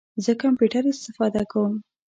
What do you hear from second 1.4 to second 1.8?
کوم